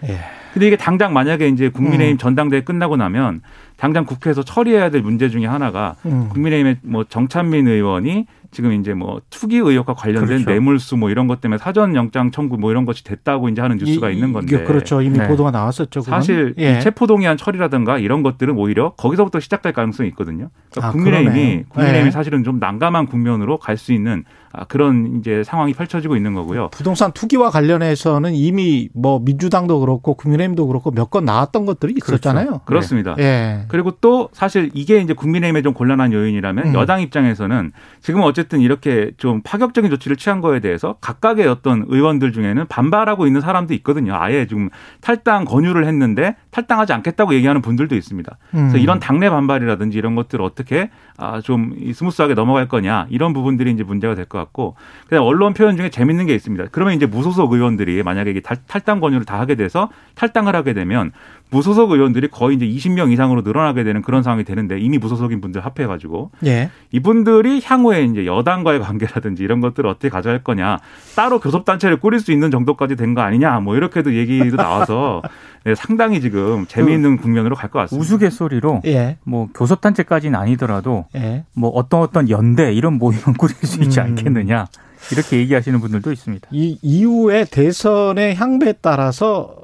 예. 0.08 0.20
근데 0.54 0.68
이게 0.68 0.78
당장 0.78 1.14
만약에 1.14 1.48
이제 1.48 1.70
국민의힘 1.70 2.16
음. 2.16 2.18
전당대회 2.18 2.62
끝나고 2.62 2.96
나면 2.96 3.42
당장 3.76 4.06
국회에서 4.06 4.44
처리해야 4.44 4.92
될 4.92 5.02
문제 5.02 5.30
중에 5.30 5.48
하나가 5.48 5.96
음. 6.06 6.30
국민의힘의 6.30 6.78
뭐 6.84 7.04
정찬민 7.04 7.68
의원이 7.68 8.28
지금 8.54 8.72
이제 8.74 8.94
뭐 8.94 9.22
투기 9.30 9.58
의혹과 9.58 9.94
관련된 9.94 10.28
그렇죠. 10.28 10.50
뇌물수 10.50 10.98
뭐 10.98 11.10
이런 11.10 11.28
것 11.28 11.42
때문에 11.42 11.58
사전 11.58 11.96
영장 11.96 12.32
청구 12.32 12.58
뭐 12.58 12.72
이런 12.72 12.86
것이 12.86 13.04
됐다고 13.04 13.50
이제 13.50 13.62
하는 13.62 13.78
뉴스가 13.78 14.10
이, 14.10 14.16
있는 14.16 14.34
건데 14.34 14.64
그렇죠 14.64 15.02
이미 15.02 15.18
네. 15.18 15.28
보도가 15.28 15.52
나왔었죠. 15.52 16.02
그건? 16.02 16.20
사실 16.20 16.54
예. 16.58 16.80
체포 16.80 17.08
동의안 17.08 17.38
처리라든가 17.38 17.98
이런 17.98 18.24
것들은 18.24 18.58
오히려 18.58 18.94
거기서부터 18.96 19.40
시작될 19.40 19.74
가능성이 19.74 20.10
있거든요. 20.10 20.50
그러니까 20.72 20.88
아, 20.88 20.92
국민의힘이 20.92 21.64
국민의힘이 21.70 22.08
예. 22.08 22.12
사실은 22.12 22.44
좀 22.44 22.60
난감한 22.60 23.08
국면으로 23.08 23.58
갈 23.58 23.74
수 23.78 23.92
있는 23.92 24.24
아, 24.56 24.66
그런 24.66 25.18
이제 25.20 25.42
상황이 25.44 25.74
펼쳐지고 25.74 26.16
있는 26.16 26.36
거고요. 26.36 26.70
부동산 26.72 27.12
투기와 27.12 27.50
관련해서는 27.50 28.36
이미 28.36 28.88
뭐 28.94 29.20
민주당도 29.20 29.80
그렇고 29.80 30.14
국민의힘도 30.14 30.68
그렇고 30.68 30.92
몇 30.92 31.10
건 31.14 31.26
나왔던 31.26 31.66
것들이 31.68 31.94
그렇죠. 31.96 32.16
있었잖아요. 32.16 32.46
그렇죠. 32.46 32.66
그렇습니다. 32.66 33.16
예. 33.20 33.66
그리고 33.68 33.92
또 34.02 34.30
사실 34.34 34.72
이게 34.74 35.00
이제 35.00 35.14
국민의힘의 35.14 35.62
좀 35.62 35.74
곤란한 35.74 36.12
요인이라면 36.12 36.68
음. 36.68 36.74
여당 36.74 37.02
입장에서는 37.02 37.72
지금 38.02 38.22
어쨌든 38.22 38.43
이렇게 38.52 39.12
좀 39.18 39.42
파격적인 39.44 39.90
조치를 39.92 40.18
취한 40.18 40.42
거에 40.42 40.60
대해서 40.60 40.96
각각의 41.02 41.48
어떤 41.48 41.86
의원들 41.88 42.32
중에는 42.34 42.68
반발하고 42.68 43.28
있는 43.28 43.42
사람도 43.42 43.74
있거든요. 43.76 44.16
아예 44.16 44.46
지금 44.48 44.70
탈당 45.02 45.46
권유를 45.46 45.86
했는데 45.86 46.36
탈당하지 46.52 46.94
않겠다고 46.94 47.34
얘기하는 47.36 47.62
분들도 47.62 47.96
있습니다. 47.96 48.38
그래서 48.52 48.78
음. 48.78 48.80
이런 48.80 49.00
당내 49.00 49.30
반발이라든지 49.30 49.98
이런 49.98 50.16
것들을 50.16 50.44
어떻게 50.44 50.90
아, 51.18 51.42
좀 51.42 51.76
스무스하게 51.94 52.34
넘어갈 52.34 52.68
거냐 52.68 53.08
이런 53.10 53.34
부분들이 53.34 53.72
이제 53.72 53.84
문제가 53.84 54.16
될 54.16 54.26
것 54.26 54.38
같고 54.40 54.76
그냥 55.08 55.26
언론 55.26 55.54
표현 55.54 55.76
중에 55.78 55.90
재밌는 55.90 56.26
게 56.26 56.34
있습니다. 56.34 56.66
그러면 56.72 56.96
이제 56.96 57.06
무소속 57.06 57.52
의원들이 57.54 58.02
만약에 58.04 58.32
이게 58.32 58.40
탈당 58.40 59.00
권유를 59.00 59.26
다 59.26 59.40
하게 59.40 59.56
돼서 59.56 59.90
탈당을 60.16 60.56
하게 60.56 60.74
되면 60.74 61.12
무소속 61.54 61.92
의원들이 61.92 62.30
거의 62.30 62.58
이제 62.58 62.66
20명 62.66 63.12
이상으로 63.14 63.42
늘어나게 63.42 63.84
되는 63.84 64.02
그런 64.02 64.24
상황이 64.24 64.44
되는데 64.44 64.80
이미 64.80 64.98
무소속인 64.98 65.40
분들 65.40 65.62
합해가지고 65.64 66.32
예. 66.46 66.72
이분들이 66.92 67.62
향후에 67.64 68.06
이제 68.06 68.26
여당과의 68.26 68.80
관계라든지 68.80 69.44
이런 69.44 69.62
것들을 69.62 69.88
어떻게 69.90 70.10
가져갈 70.10 70.44
거냐 70.44 70.80
따로 71.16 71.40
교섭단체를 71.40 71.98
꾸릴 72.00 72.20
수 72.20 72.32
있는 72.32 72.50
정도까지 72.52 72.96
된 72.96 73.14
거 73.14 73.22
아니냐 73.22 73.60
뭐 73.60 73.76
이렇게도 73.76 74.16
얘기도 74.16 74.58
나와서 74.58 75.22
네, 75.64 75.76
상당히 75.76 76.20
지금 76.20 76.66
재미있는 76.68 77.18
그 77.18 77.24
국면으로 77.24 77.56
갈 77.56 77.70
것 77.70 77.80
같습니다. 77.80 78.02
우스갯소리로 78.02 78.82
예. 78.86 79.18
뭐 79.24 79.48
교섭단체까지는 79.54 80.38
아니더라도 80.40 81.06
예. 81.16 81.44
뭐 81.54 81.70
어떤 81.70 82.02
어떤 82.02 82.30
연대 82.30 82.74
이런 82.74 82.94
모임은 82.98 83.34
꾸릴 83.38 83.56
수 83.58 83.82
있지 83.84 84.00
음. 84.00 84.06
않겠느냐 84.06 84.66
이렇게 85.12 85.38
얘기하시는 85.38 85.80
분들도 85.80 86.12
있습니다. 86.12 86.48
이 86.52 86.80
이후에 86.82 87.46
대선의 87.46 88.36
향배에 88.36 88.74
따라서 88.82 89.56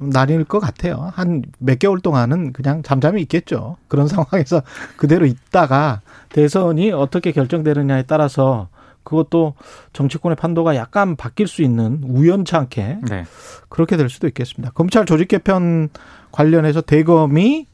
나뉠 0.00 0.44
것 0.44 0.58
같아요. 0.60 1.10
한 1.14 1.42
몇 1.58 1.78
개월 1.78 2.00
동안은 2.00 2.52
그냥 2.52 2.82
잠잠히 2.82 3.22
있겠죠. 3.22 3.76
그런 3.88 4.06
상황에서 4.08 4.62
그대로 4.96 5.26
있다가 5.26 6.00
대선이 6.30 6.92
어떻게 6.92 7.32
결정되느냐에 7.32 8.02
따라서 8.04 8.68
그것도 9.02 9.54
정치권의 9.92 10.36
판도가 10.36 10.76
약간 10.76 11.14
바뀔 11.16 11.46
수 11.46 11.62
있는 11.62 12.00
우연찮게 12.04 12.98
네. 13.08 13.24
그렇게 13.68 13.96
될 13.96 14.08
수도 14.08 14.26
있겠습니다. 14.28 14.72
검찰 14.74 15.04
조직 15.04 15.28
개편 15.28 15.90
관련해서 16.32 16.80
대검이 16.80 17.66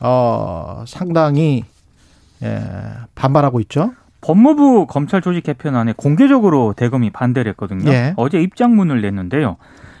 어 0.00 0.84
상당히 0.86 1.64
예, 2.42 2.60
반발하고 3.14 3.60
있죠. 3.60 3.92
법무부 4.20 4.86
검찰 4.86 5.22
조직 5.22 5.44
개편안에 5.44 5.94
공개적으로 5.96 6.74
대검이 6.74 7.10
반대를 7.10 7.50
했거든요. 7.52 7.90
예. 7.90 8.12
어제 8.16 8.40
입장문을 8.40 9.00
냈는데요. 9.00 9.56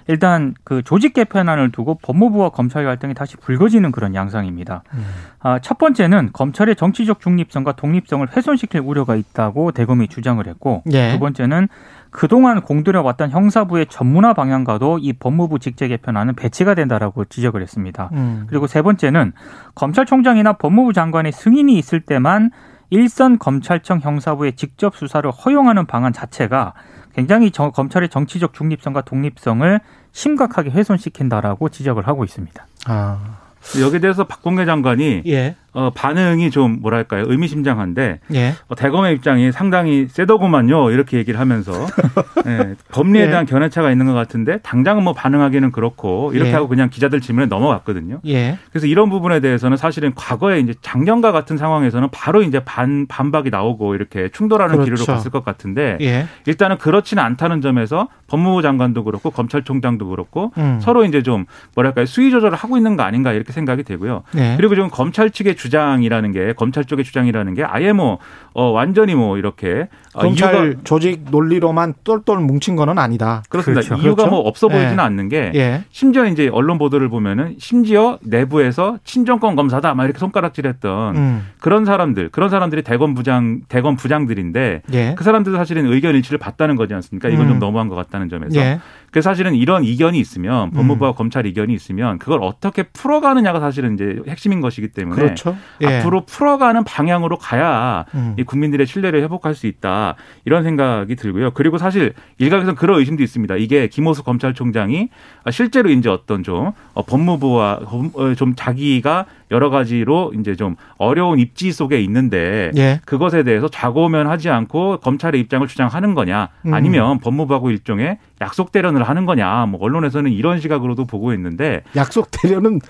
일단 0.06 0.54
그 0.64 0.82
조직 0.82 1.14
개편안을 1.14 1.72
두고 1.72 1.98
법무부와 2.02 2.50
검찰 2.50 2.84
갈등이 2.84 3.14
다시 3.14 3.36
불거지는 3.36 3.92
그런 3.92 4.14
양상입니다. 4.14 4.82
음. 4.94 5.04
아, 5.40 5.58
첫 5.60 5.78
번째는 5.78 6.30
검찰의 6.32 6.76
정치적 6.76 7.20
중립성과 7.20 7.72
독립성을 7.72 8.26
훼손시킬 8.36 8.80
우려가 8.80 9.16
있다고 9.16 9.72
대검이 9.72 10.08
주장을 10.08 10.46
했고 10.46 10.82
예. 10.92 11.12
두 11.12 11.18
번째는 11.18 11.68
그동안 12.10 12.60
공들여왔던 12.60 13.30
형사부의 13.30 13.86
전문화 13.86 14.34
방향과도 14.34 14.98
이 15.00 15.12
법무부 15.14 15.58
직제 15.58 15.88
개편안은 15.88 16.34
배치가 16.34 16.74
된다라고 16.74 17.24
지적을 17.24 17.60
했습니다. 17.60 18.10
음. 18.12 18.44
그리고 18.48 18.66
세 18.66 18.82
번째는 18.82 19.32
검찰총장이나 19.74 20.54
법무부 20.54 20.92
장관의 20.92 21.32
승인이 21.32 21.76
있을 21.76 22.00
때만 22.00 22.50
일선 22.90 23.38
검찰청 23.38 23.98
형사부의 24.00 24.54
직접 24.54 24.94
수사를 24.94 25.28
허용하는 25.28 25.86
방안 25.86 26.12
자체가 26.12 26.74
굉장히 27.14 27.50
정, 27.50 27.70
검찰의 27.70 28.08
정치적 28.08 28.52
중립성과 28.54 29.02
독립성을 29.02 29.80
심각하게 30.12 30.70
훼손시킨다라고 30.70 31.68
지적을 31.68 32.06
하고 32.06 32.24
있습니다. 32.24 32.66
아. 32.86 33.38
여기에 33.80 34.00
대해서 34.00 34.24
박봉계 34.24 34.66
장관이 34.66 35.22
예. 35.26 35.56
어, 35.74 35.90
반응이 35.92 36.52
좀 36.52 36.78
뭐랄까요 36.80 37.24
의미심장한데 37.26 38.20
예. 38.34 38.54
어, 38.68 38.74
대검의 38.76 39.14
입장이 39.14 39.50
상당히 39.50 40.06
세더구만요 40.08 40.92
이렇게 40.92 41.18
얘기를 41.18 41.40
하면서 41.40 41.72
예, 42.46 42.76
법리에 42.92 43.22
예. 43.22 43.26
대한 43.26 43.44
견해차가 43.44 43.90
있는 43.90 44.06
것 44.06 44.14
같은데 44.14 44.58
당장은 44.58 45.02
뭐 45.02 45.12
반응하기는 45.14 45.72
그렇고 45.72 46.32
이렇게 46.32 46.50
예. 46.50 46.54
하고 46.54 46.68
그냥 46.68 46.90
기자들 46.90 47.20
질문에 47.20 47.46
넘어갔거든요. 47.46 48.20
예. 48.26 48.56
그래서 48.70 48.86
이런 48.86 49.10
부분에 49.10 49.40
대해서는 49.40 49.76
사실은 49.76 50.12
과거에 50.14 50.60
이제 50.60 50.74
작년과 50.80 51.32
같은 51.32 51.56
상황에서는 51.56 52.08
바로 52.12 52.42
이제 52.42 52.60
반 52.60 53.06
반박이 53.08 53.50
나오고 53.50 53.96
이렇게 53.96 54.28
충돌하는 54.28 54.76
그렇죠. 54.76 54.94
길로 54.94 55.06
갔을 55.06 55.32
것 55.32 55.44
같은데 55.44 55.98
예. 56.00 56.26
일단은 56.46 56.78
그렇지는 56.78 57.20
않다는 57.24 57.60
점에서 57.60 58.08
법무부 58.28 58.62
장관도 58.62 59.02
그렇고 59.02 59.30
검찰총장도 59.30 60.08
그렇고 60.08 60.52
음. 60.56 60.78
서로 60.80 61.04
이제 61.04 61.22
좀 61.22 61.46
뭐랄까요 61.74 62.06
수위 62.06 62.30
조절을 62.30 62.56
하고 62.56 62.76
있는 62.76 62.96
거 62.96 63.02
아닌가 63.02 63.32
이렇게 63.32 63.52
생각이 63.52 63.82
되고요. 63.82 64.22
그리고 64.56 64.76
지금 64.76 64.88
검찰 64.88 65.30
측의 65.30 65.56
주장이라는 65.64 66.32
게 66.32 66.52
검찰 66.52 66.84
쪽의 66.84 67.06
주장이라는 67.06 67.54
게 67.54 67.64
아예 67.64 67.92
뭐 67.92 68.18
어, 68.52 68.70
완전히 68.70 69.14
뭐 69.14 69.38
이렇게 69.38 69.88
어, 70.12 70.20
검찰 70.20 70.54
이유가 70.54 70.80
조직 70.84 71.24
논리로만 71.30 71.94
똘똘 72.04 72.38
뭉친 72.38 72.76
거는 72.76 72.98
아니다. 72.98 73.42
그렇습니다. 73.48 73.80
그렇죠. 73.80 74.02
이유가 74.02 74.24
그렇죠? 74.24 74.30
뭐 74.30 74.40
없어 74.40 74.68
보이지는 74.68 74.98
예. 74.98 75.00
않는 75.00 75.28
게 75.30 75.52
예. 75.54 75.84
심지어 75.90 76.26
이제 76.26 76.48
언론 76.52 76.76
보도를 76.76 77.08
보면은 77.08 77.56
심지어 77.58 78.18
내부에서 78.22 78.98
친정권 79.04 79.56
검사다 79.56 79.94
막 79.94 80.04
이렇게 80.04 80.18
손가락질했던 80.18 81.16
음. 81.16 81.46
그런 81.60 81.86
사람들 81.86 82.28
그런 82.28 82.50
사람들이 82.50 82.82
대검 82.82 83.14
부장 83.14 83.62
대검 83.68 83.96
부장들인데 83.96 84.82
예. 84.92 85.14
그 85.16 85.24
사람들도 85.24 85.56
사실은 85.56 85.86
의견 85.86 86.14
일치를 86.14 86.38
봤다는 86.38 86.76
거지 86.76 86.92
않습니까? 86.92 87.30
이건 87.30 87.46
음. 87.46 87.48
좀 87.52 87.58
너무한 87.58 87.88
것 87.88 87.94
같다는 87.94 88.28
점에서 88.28 88.60
예. 88.60 88.80
그래서 89.14 89.30
사실은 89.30 89.54
이런 89.54 89.84
이견이 89.84 90.18
있으면 90.18 90.72
법무부와 90.72 91.10
음. 91.10 91.14
검찰 91.14 91.46
이견이 91.46 91.72
있으면 91.72 92.18
그걸 92.18 92.42
어떻게 92.42 92.82
풀어가느냐가 92.82 93.60
사실은 93.60 93.94
이제 93.94 94.18
핵심인 94.26 94.60
것이기 94.60 94.88
때문에 94.88 95.14
그렇죠. 95.22 95.56
예. 95.82 96.00
앞으로 96.00 96.24
풀어가는 96.24 96.82
방향으로 96.82 97.38
가야 97.38 98.06
음. 98.16 98.34
이 98.36 98.42
국민들의 98.42 98.84
신뢰를 98.88 99.22
회복할 99.22 99.54
수 99.54 99.68
있다 99.68 100.16
이런 100.44 100.64
생각이 100.64 101.14
들고요. 101.14 101.52
그리고 101.52 101.78
사실 101.78 102.14
일각에서는 102.38 102.74
그런 102.74 102.98
의심도 102.98 103.22
있습니다. 103.22 103.54
이게 103.54 103.86
김호수 103.86 104.24
검찰총장이 104.24 105.10
실제로 105.52 105.90
이제 105.90 106.08
어떤 106.08 106.42
좀 106.42 106.72
어, 106.94 107.02
법무부와 107.04 107.82
어, 107.84 108.34
좀 108.34 108.56
자기가 108.56 109.26
여러 109.52 109.70
가지로 109.70 110.32
이제 110.38 110.56
좀 110.56 110.74
어려운 110.96 111.38
입지 111.38 111.70
속에 111.70 112.00
있는데 112.00 112.72
예. 112.76 113.00
그것에 113.04 113.44
대해서 113.44 113.68
좌고면 113.68 114.26
하지 114.26 114.50
않고 114.50 114.98
검찰의 114.98 115.40
입장을 115.42 115.64
주장하는 115.68 116.14
거냐 116.14 116.48
음. 116.66 116.74
아니면 116.74 117.20
법무부하고 117.20 117.70
일종의 117.70 118.18
약속 118.40 118.72
대련을 118.72 119.03
하는 119.04 119.26
거냐. 119.26 119.66
뭐 119.66 119.80
언론에서는 119.82 120.30
이런 120.32 120.60
시각으로도 120.60 121.04
보고 121.04 121.32
있는데 121.32 121.82
약속 121.96 122.28
대련은 122.30 122.80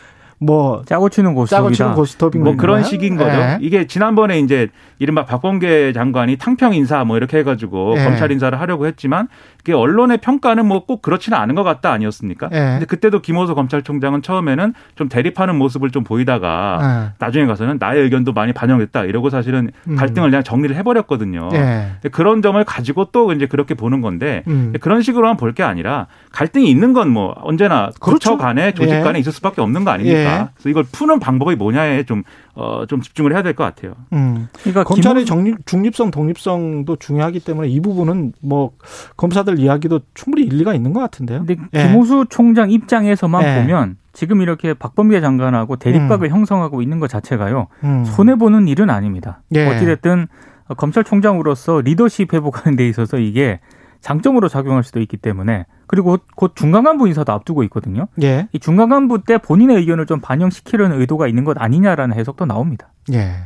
뭐 0.44 0.82
짜고 0.86 1.08
치는 1.08 1.34
고스톱이다. 1.34 1.56
짜고 1.62 1.70
치는 1.74 1.94
고스톱인 1.94 2.42
뭐 2.44 2.56
그런 2.56 2.82
식인 2.84 3.16
거죠. 3.16 3.36
네. 3.36 3.58
이게 3.60 3.86
지난번에 3.86 4.38
이제 4.38 4.68
이른바 4.98 5.24
박범계 5.24 5.92
장관이 5.92 6.36
탕평 6.36 6.74
인사 6.74 7.04
뭐 7.04 7.16
이렇게 7.16 7.38
해가지고 7.38 7.94
네. 7.96 8.04
검찰 8.04 8.30
인사를 8.30 8.58
하려고 8.60 8.86
했지만 8.86 9.28
그게 9.58 9.72
언론의 9.72 10.18
평가는 10.18 10.64
뭐 10.66 10.84
꼭 10.84 11.00
그렇지는 11.00 11.38
않은 11.38 11.54
것 11.54 11.62
같다 11.62 11.92
아니었습니까? 11.92 12.48
네. 12.50 12.58
근데 12.58 12.84
그때도 12.84 13.22
김호수 13.22 13.54
검찰총장은 13.54 14.20
처음에는 14.20 14.74
좀 14.96 15.08
대립하는 15.08 15.56
모습을 15.56 15.90
좀 15.90 16.04
보이다가 16.04 16.78
네. 17.08 17.14
나중에 17.24 17.46
가서는 17.46 17.78
나의 17.80 18.02
의견도 18.02 18.32
많이 18.34 18.52
반영됐다 18.52 19.04
이러고 19.04 19.30
사실은 19.30 19.70
음. 19.88 19.96
갈등을 19.96 20.28
그냥 20.30 20.42
정리를 20.44 20.76
해버렸거든요. 20.76 21.48
네. 21.52 21.92
그런 22.12 22.42
점을 22.42 22.62
가지고 22.64 23.06
또 23.12 23.32
이제 23.32 23.46
그렇게 23.46 23.72
보는 23.74 24.00
건데 24.02 24.42
음. 24.46 24.74
그런 24.80 25.00
식으로만 25.00 25.36
볼 25.38 25.54
게 25.54 25.62
아니라 25.62 26.06
갈등이 26.32 26.68
있는 26.68 26.92
건 26.92 27.04
뭐 27.14 27.32
언제나 27.42 27.90
그렇죠. 28.00 28.30
부처 28.30 28.36
간에 28.36 28.72
조직 28.72 28.94
예. 28.94 29.00
간에 29.00 29.18
있을 29.20 29.30
수밖에 29.30 29.60
없는 29.60 29.84
거 29.84 29.90
아닙니까? 29.92 30.34
예. 30.35 30.49
그래서 30.55 30.69
이걸 30.69 30.85
푸는 30.85 31.19
방법이 31.21 31.57
뭐냐에 31.57 32.05
좀 32.05 32.23
어, 32.55 32.85
좀 32.87 33.00
집중을 33.00 33.33
해야 33.33 33.43
될 33.43 33.55
것 33.55 33.64
같아요. 33.64 33.95
음. 34.12 34.49
그러니까 34.61 34.85
검찰의 34.85 35.25
정립, 35.26 35.67
중립성, 35.67 36.11
독립성도 36.11 36.97
중요하기 36.97 37.41
때문에 37.41 37.69
이 37.69 37.81
부분은 37.81 38.33
뭐 38.43 38.73
검사들 39.17 39.59
이야기도 39.59 40.00
충분히 40.14 40.47
일리가 40.47 40.75
있는 40.75 40.93
것 40.93 41.00
같은데요. 41.00 41.45
근데 41.45 41.57
예. 41.73 41.87
김호수 41.87 42.26
총장 42.31 42.71
입장에서만 42.71 43.43
예. 43.45 43.61
보면 43.62 43.97
지금 44.12 44.41
이렇게 44.43 44.75
박범계 44.75 45.21
장관하고 45.21 45.76
대립각을 45.76 46.29
음. 46.29 46.33
형성하고 46.33 46.83
있는 46.83 47.00
것 47.00 47.09
자체가요 47.09 47.67
음. 47.83 48.05
손해 48.05 48.37
보는 48.37 48.69
일은 48.69 48.91
아닙니다. 48.91 49.43
예. 49.55 49.67
어찌됐든 49.69 50.29
검찰총장으로서 50.76 51.81
리더십 51.81 52.33
회복하는 52.33 52.76
데 52.76 52.88
있어서 52.88 53.19
이게 53.19 53.61
장점으로 54.04 54.49
작용할 54.49 54.84
수도 54.84 55.00
있기 55.00 55.16
때문에 55.16 55.64
그리고 55.87 56.18
곧 56.37 56.52
중간 56.54 56.84
간부 56.84 57.08
인사도 57.08 57.32
앞두고 57.32 57.62
있거든요. 57.64 58.06
예. 58.23 58.49
이 58.52 58.58
중간 58.58 58.90
간부 58.90 59.25
때 59.25 59.38
본인의 59.38 59.78
의견을 59.78 60.06
좀 60.06 60.20
반영시키려는 60.20 61.00
의도가 61.00 61.26
있는 61.26 61.44
것 61.44 61.56
아니냐라는 61.61 62.14
해석도 62.16 62.44
나옵니다. 62.44 62.88
예. 63.14 63.37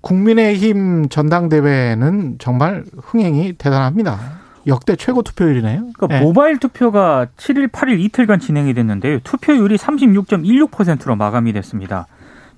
국민의힘 0.00 1.08
전당대회는 1.10 2.36
정말 2.38 2.84
흥행이 2.96 3.54
대단합니다. 3.54 4.18
역대 4.66 4.96
최고 4.96 5.22
투표율이네요. 5.22 5.88
그러니까 5.94 6.06
네. 6.06 6.20
모바일 6.20 6.58
투표가 6.58 7.26
7일, 7.36 7.70
8일 7.70 8.00
이틀간 8.00 8.40
진행이 8.40 8.72
됐는데요. 8.72 9.20
투표율이 9.20 9.76
36.16%로 9.76 11.16
마감이 11.16 11.52
됐습니다. 11.52 12.06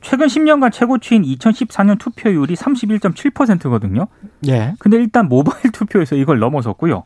최근 0.01 0.27
10년간 0.27 0.73
최고치인 0.73 1.23
2014년 1.23 1.99
투표율이 1.99 2.55
31.7%거든요. 2.55 4.07
예. 4.49 4.75
근데 4.79 4.97
일단 4.97 5.29
모바일 5.29 5.71
투표에서 5.73 6.17
이걸 6.17 6.39
넘어섰고요. 6.39 7.05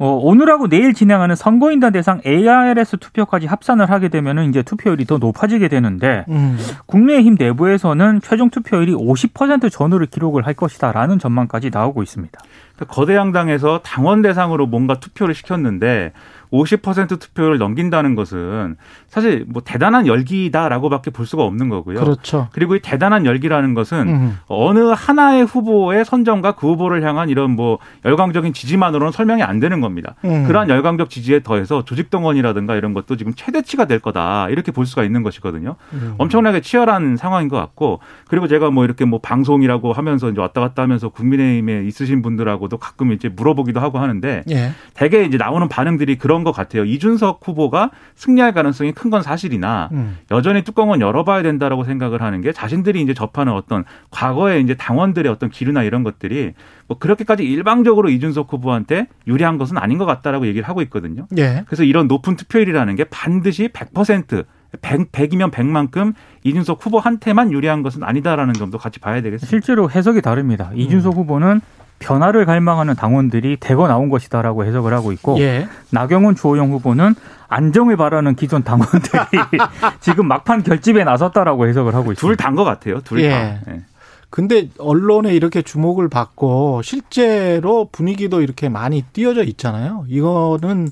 어, 0.00 0.10
오늘하고 0.22 0.68
내일 0.68 0.94
진행하는 0.94 1.34
선거인단 1.34 1.92
대상 1.92 2.20
ARS 2.24 2.98
투표까지 2.98 3.46
합산을 3.46 3.90
하게 3.90 4.08
되면은 4.08 4.48
이제 4.48 4.62
투표율이 4.62 5.04
더 5.06 5.18
높아지게 5.18 5.66
되는데 5.68 6.24
음. 6.28 6.56
국민의힘 6.86 7.34
내부에서는 7.36 8.20
최종 8.22 8.48
투표율이 8.50 8.94
50% 8.94 9.72
전후를 9.72 10.06
기록을 10.06 10.46
할 10.46 10.54
것이다라는 10.54 11.18
전망까지 11.18 11.70
나오고 11.70 12.04
있습니다. 12.04 12.38
그러니까 12.76 12.94
거대 12.94 13.16
양당에서 13.16 13.80
당원 13.82 14.22
대상으로 14.22 14.66
뭔가 14.66 15.00
투표를 15.00 15.34
시켰는데 15.34 16.12
50% 16.52 17.20
투표를 17.20 17.58
넘긴다는 17.58 18.14
것은 18.14 18.76
사실 19.08 19.44
뭐 19.48 19.62
대단한 19.64 20.06
열기다라고밖에 20.06 21.10
볼 21.10 21.26
수가 21.26 21.44
없는 21.44 21.68
거고요. 21.68 22.00
그렇죠. 22.00 22.48
그리고 22.52 22.76
이 22.76 22.80
대단한 22.80 23.26
열기라는 23.26 23.74
것은 23.74 24.08
음. 24.08 24.38
어느 24.46 24.80
하나의 24.94 25.44
후보의 25.44 26.04
선정과 26.04 26.52
그 26.52 26.68
후보를 26.68 27.02
향한 27.02 27.28
이런 27.28 27.52
뭐 27.52 27.78
열광적인 28.04 28.52
지지만으로는 28.52 29.12
설명이 29.12 29.42
안 29.42 29.60
되는 29.60 29.80
겁니다. 29.80 30.14
음. 30.24 30.44
그러한 30.46 30.68
열광적 30.68 31.10
지지에 31.10 31.42
더해서 31.42 31.84
조직 31.84 32.10
동원이라든가 32.10 32.76
이런 32.76 32.94
것도 32.94 33.16
지금 33.16 33.32
최대치가 33.34 33.86
될 33.86 33.98
거다 33.98 34.48
이렇게 34.50 34.72
볼 34.72 34.86
수가 34.86 35.04
있는 35.04 35.22
것이거든요. 35.22 35.76
음. 35.92 36.14
엄청나게 36.18 36.60
치열한 36.60 37.16
상황인 37.16 37.48
것 37.48 37.56
같고 37.56 38.00
그리고 38.28 38.48
제가 38.48 38.70
뭐 38.70 38.84
이렇게 38.84 39.04
뭐 39.04 39.20
방송이라고 39.20 39.92
하면서 39.92 40.30
이제 40.30 40.40
왔다 40.40 40.60
갔다 40.60 40.82
하면서 40.82 41.08
국민의힘에 41.08 41.84
있으신 41.84 42.22
분들하고도 42.22 42.78
가끔 42.78 43.12
이제 43.12 43.28
물어보기도 43.28 43.80
하고 43.80 43.98
하는데 43.98 44.44
예. 44.50 44.72
대개 44.94 45.24
이제 45.24 45.36
나오는 45.36 45.68
반응들이 45.68 46.16
그런 46.16 46.37
것 46.44 46.52
같아요. 46.52 46.84
이준석 46.84 47.40
후보가 47.44 47.90
승리할 48.14 48.52
가능성이 48.52 48.92
큰 48.92 49.08
건 49.08 49.22
사실이나 49.22 49.88
음. 49.92 50.18
여전히 50.30 50.62
뚜껑은 50.62 51.00
열어봐야 51.00 51.42
된다라고 51.42 51.84
생각을 51.84 52.20
하는 52.20 52.42
게 52.42 52.52
자신들이 52.52 53.00
이제 53.00 53.14
접하는 53.14 53.54
어떤 53.54 53.84
과거의 54.10 54.62
이제 54.62 54.74
당원들의 54.74 55.32
어떤 55.32 55.48
기류나 55.48 55.82
이런 55.82 56.02
것들이 56.02 56.52
뭐 56.86 56.98
그렇게까지 56.98 57.42
일방적으로 57.44 58.10
이준석 58.10 58.52
후보한테 58.52 59.06
유리한 59.26 59.56
것은 59.56 59.78
아닌 59.78 59.96
것 59.96 60.04
같다라고 60.04 60.46
얘기를 60.46 60.68
하고 60.68 60.82
있거든요. 60.82 61.26
예. 61.38 61.64
그래서 61.66 61.84
이런 61.84 62.06
높은 62.06 62.36
투표율이라는 62.36 62.96
게 62.96 63.04
반드시 63.04 63.68
100% 63.68 64.44
100, 64.82 65.12
100이면 65.12 65.50
100만큼 65.50 66.12
이준석 66.44 66.84
후보한테만 66.84 67.52
유리한 67.52 67.82
것은 67.82 68.02
아니다라는 68.02 68.52
점도 68.54 68.76
같이 68.76 69.00
봐야 69.00 69.22
되겠습니다. 69.22 69.46
실제로 69.48 69.90
해석이 69.90 70.20
다릅니다. 70.20 70.70
이준석 70.74 71.14
음. 71.14 71.18
후보는 71.20 71.60
변화를 71.98 72.46
갈망하는 72.46 72.94
당원들이 72.94 73.56
대거 73.58 73.88
나온 73.88 74.08
것이다라고 74.08 74.64
해석을 74.64 74.92
하고 74.92 75.12
있고 75.12 75.38
예. 75.40 75.66
나경원 75.90 76.36
주호영 76.36 76.70
후보는 76.72 77.14
안정을 77.48 77.96
바라는 77.96 78.36
기존 78.36 78.62
당원들이 78.62 79.18
지금 80.00 80.28
막판 80.28 80.62
결집에 80.62 81.04
나섰다라고 81.04 81.66
해석을 81.66 81.94
하고 81.94 82.12
있습니다. 82.12 82.20
둘 82.20 82.36
다인 82.36 82.54
것 82.54 82.64
같아요. 82.64 83.00
둘 83.00 83.20
예. 83.20 83.30
다. 83.30 83.72
예. 83.72 83.82
근데 84.30 84.68
언론에 84.78 85.34
이렇게 85.34 85.62
주목을 85.62 86.08
받고 86.08 86.82
실제로 86.82 87.88
분위기도 87.90 88.42
이렇게 88.42 88.68
많이 88.68 89.02
띄어져 89.12 89.42
있잖아요. 89.44 90.04
이거는 90.08 90.88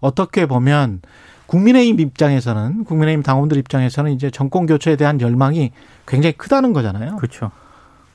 어떻게 0.00 0.46
보면 0.46 1.00
국민의힘 1.46 2.00
입장에서는 2.00 2.84
국민의힘 2.84 3.22
당원들 3.22 3.56
입장에서는 3.56 4.12
이제 4.12 4.30
정권 4.30 4.66
교체에 4.66 4.96
대한 4.96 5.20
열망이 5.20 5.72
굉장히 6.06 6.32
크다는 6.32 6.72
거잖아요. 6.72 7.16
그렇죠. 7.16 7.50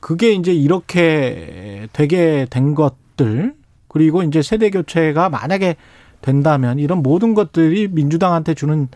그게 0.00 0.32
이제 0.32 0.52
이렇게 0.52 1.86
되게 1.92 2.46
된 2.50 2.74
것들 2.74 3.54
그리고 3.88 4.22
이제 4.22 4.42
세대 4.42 4.70
교체가 4.70 5.28
만약에 5.28 5.76
된다면 6.20 6.78
이런 6.78 7.02
모든 7.02 7.34
것들이 7.34 7.88
민주당한테 7.88 8.54
주는 8.54 8.88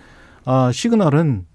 어 0.44 0.70
시그널은 0.72 1.46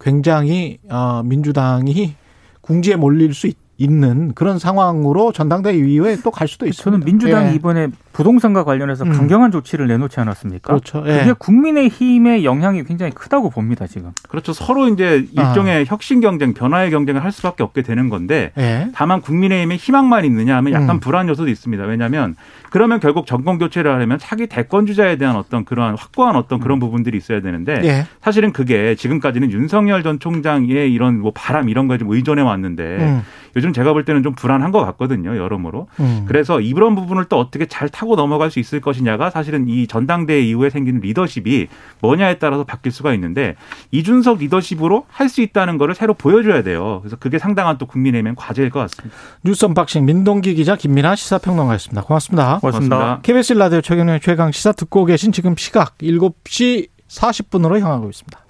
굉장히 0.00 0.78
어 0.88 1.22
민주당이 1.24 2.14
궁지에 2.60 2.96
몰릴 2.96 3.34
수 3.34 3.46
있, 3.46 3.56
있는 3.82 4.32
그런 4.34 4.58
상황으로 4.58 5.32
전당대회 5.32 5.76
이후에 5.76 6.16
또 6.22 6.30
갈 6.30 6.48
수도 6.48 6.66
있습니다. 6.66 6.82
저는 6.90 7.04
민주당이 7.04 7.50
예. 7.50 7.54
이번에 7.54 7.88
부동산과 8.12 8.64
관련해서 8.64 9.04
음. 9.04 9.12
강경한 9.12 9.50
조치를 9.50 9.86
내놓지 9.86 10.20
않았습니까? 10.20 10.66
그렇죠. 10.68 11.02
예. 11.06 11.18
그게 11.20 11.32
국민의 11.38 11.88
힘의 11.88 12.44
영향이 12.44 12.84
굉장히 12.84 13.12
크다고 13.12 13.50
봅니다, 13.50 13.86
지금. 13.86 14.12
그렇죠. 14.28 14.52
서로 14.52 14.88
이제 14.88 15.26
일종의 15.32 15.80
아. 15.80 15.84
혁신 15.86 16.20
경쟁, 16.20 16.54
변화의 16.54 16.90
경쟁을 16.90 17.24
할 17.24 17.32
수밖에 17.32 17.62
없게 17.62 17.82
되는 17.82 18.08
건데 18.08 18.52
예. 18.58 18.88
다만 18.94 19.20
국민의힘의 19.20 19.76
희망만 19.78 20.24
있느냐 20.26 20.56
하면 20.56 20.72
약간 20.72 20.96
음. 20.96 21.00
불안 21.00 21.28
요소도 21.28 21.50
있습니다. 21.50 21.84
왜냐하면 21.84 22.36
그러면 22.70 23.00
결국 23.00 23.26
정권 23.26 23.58
교체를 23.58 23.92
하려면 23.92 24.18
차기 24.18 24.46
대권 24.46 24.86
주자에 24.86 25.16
대한 25.16 25.36
어떤 25.36 25.64
그러한 25.64 25.96
확고한 25.96 26.36
어떤 26.36 26.60
그런 26.60 26.78
음. 26.78 26.80
부분들이 26.80 27.18
있어야 27.18 27.40
되는데 27.40 27.80
예. 27.84 28.06
사실은 28.22 28.52
그게 28.52 28.94
지금까지는 28.94 29.50
윤석열 29.52 30.02
전 30.02 30.18
총장의 30.18 30.92
이런 30.92 31.20
뭐 31.20 31.32
바람 31.34 31.68
이런 31.68 31.88
거에 31.88 31.98
좀 31.98 32.10
의존해 32.10 32.42
왔는데 32.42 32.82
음. 33.00 33.22
요즘 33.56 33.72
제가 33.72 33.92
볼 33.92 34.04
때는 34.04 34.22
좀 34.22 34.34
불안한 34.34 34.70
것 34.70 34.84
같거든요, 34.86 35.36
여러모로. 35.36 35.88
음. 36.00 36.24
그래서 36.28 36.60
이런 36.60 36.94
부분을 36.94 37.24
또 37.24 37.38
어떻게 37.38 37.66
잘 37.66 37.88
타고 37.88 38.14
넘어갈 38.14 38.50
수 38.50 38.60
있을 38.60 38.80
것이냐가 38.80 39.30
사실은 39.30 39.68
이 39.68 39.86
전당대회 39.86 40.40
이후에 40.42 40.70
생기는 40.70 41.00
리더십이 41.00 41.66
뭐냐에 42.00 42.38
따라서 42.38 42.64
바뀔 42.64 42.92
수가 42.92 43.12
있는데 43.14 43.56
이준석 43.90 44.38
리더십으로 44.38 45.06
할 45.08 45.32
수 45.32 45.40
있다는 45.40 45.78
거를 45.78 45.94
새로 45.94 46.14
보여줘야 46.14 46.62
돼요. 46.62 46.98
그래서 47.00 47.16
그게 47.16 47.38
상당한 47.38 47.78
또 47.78 47.86
국민의힘 47.86 48.34
과제일 48.36 48.70
것 48.70 48.80
같습니다. 48.80 49.16
뉴스 49.42 49.64
언박싱 49.64 50.04
민동기 50.04 50.54
기자 50.54 50.76
김민아 50.76 51.16
시사평론가였습니다. 51.16 52.02
고맙습니다. 52.02 52.58
고맙습니다. 52.60 52.96
고맙습니다. 52.96 53.20
KBS 53.22 53.54
라디오 53.54 53.80
최경영 53.80 54.20
최강 54.20 54.52
시사 54.52 54.72
듣고 54.72 55.06
계신 55.06 55.32
지금 55.32 55.56
시각 55.56 55.96
7시 55.98 56.88
40분으로 57.08 57.80
향하고 57.80 58.08
있습니다. 58.10 58.41